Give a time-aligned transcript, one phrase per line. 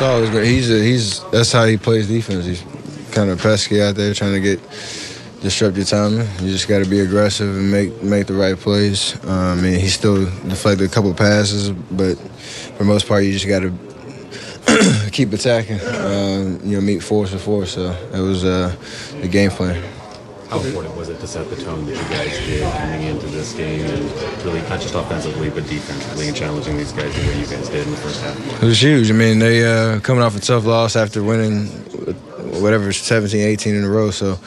[0.00, 0.46] Good.
[0.46, 2.46] He's a, he's that's how he plays defense.
[2.46, 2.64] He's
[3.12, 4.58] kind of pesky out there trying to get
[5.42, 6.26] disrupt your timing.
[6.40, 9.22] You just got to be aggressive and make make the right plays.
[9.26, 12.14] Um, I mean, he still deflected a couple passes, but
[12.78, 15.80] for most part, you just got to keep attacking.
[15.80, 17.74] Um, you know, meet force with force.
[17.74, 18.74] So it was uh,
[19.20, 19.99] the game plan.
[20.50, 23.52] How important was it to set the tone that you guys did coming into this
[23.52, 24.04] game and
[24.44, 27.86] really not just offensively but defensively and challenging these guys the way you guys did
[27.86, 28.62] in the first half?
[28.62, 29.10] It was huge.
[29.10, 31.66] I mean, they uh, coming off a tough loss after winning
[32.60, 34.10] whatever 17, 18 in a row.
[34.10, 34.40] So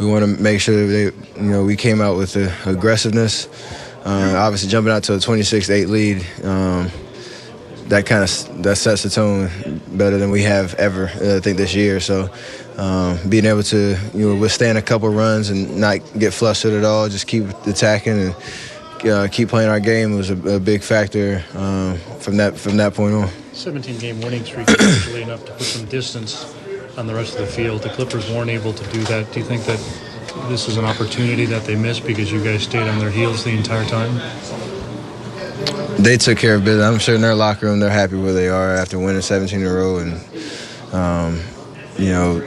[0.00, 1.04] we want to make sure that they,
[1.40, 3.46] you know, we came out with the aggressiveness.
[4.04, 6.26] Uh, obviously, jumping out to a 26-8 lead.
[6.44, 6.90] Um,
[7.88, 11.56] that kind of that sets the tone better than we have ever, uh, I think,
[11.56, 12.00] this year.
[12.00, 12.30] So
[12.76, 16.84] um, being able to you know withstand a couple runs and not get flustered at
[16.84, 18.36] all, just keep attacking and
[19.04, 22.94] uh, keep playing our game was a, a big factor um, from that from that
[22.94, 23.28] point on.
[23.52, 26.54] 17 game winning streak is usually enough to put some distance
[26.98, 27.82] on the rest of the field.
[27.82, 29.32] The Clippers weren't able to do that.
[29.32, 29.78] Do you think that
[30.48, 33.50] this is an opportunity that they missed because you guys stayed on their heels the
[33.50, 34.20] entire time?
[35.98, 36.84] They took care of business.
[36.84, 39.66] I'm sure in their locker room they're happy where they are after winning 17 in
[39.66, 41.40] a row and um,
[41.98, 42.46] you know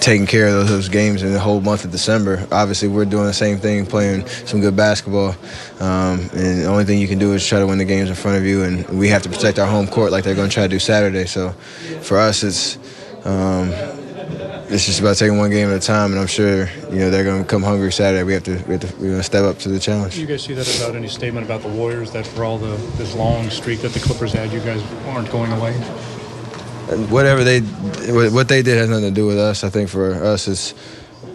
[0.00, 2.46] taking care of those, those, games in the whole month of December.
[2.52, 5.34] Obviously, we're doing the same thing, playing some good basketball.
[5.80, 8.14] Um, and the only thing you can do is try to win the games in
[8.14, 10.54] front of you, and we have to protect our home court like they're going to
[10.54, 11.26] try to do Saturday.
[11.26, 11.50] So,
[12.02, 12.76] for us, it's
[13.24, 13.70] um,
[14.68, 17.24] it's just about taking one game at a time, and I'm sure you know they're
[17.24, 18.22] going to come hungry Saturday.
[18.24, 20.14] We have to we have to you know, step up to the challenge.
[20.14, 22.76] Do You guys see that about any statement about the Warriors that for all the
[22.96, 25.74] this long streak that the Clippers had, you guys aren't going away?
[26.90, 29.64] And whatever they what they did has nothing to do with us.
[29.64, 30.74] I think for us, it's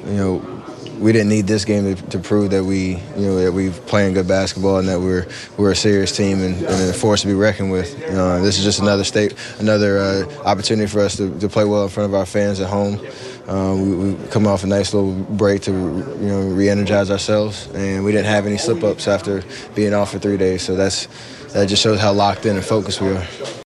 [0.06, 0.61] you know
[1.02, 4.14] we didn't need this game to, to, prove that we, you know, that we playing
[4.14, 7.34] good basketball and that we're we're a serious team and, and a force to be
[7.34, 8.02] reckoned with.
[8.10, 11.84] Uh, this is just another state, another uh, opportunity for us to, to, play well
[11.84, 13.00] in front of our fans at home.
[13.48, 18.06] Uh, we, we come off a nice little break to, you know, re-energize ourselves, and
[18.06, 20.61] we didn't have any slip-ups after being off for three days.
[20.61, 21.08] So that's
[21.54, 23.28] that just shows how locked in and focused we are.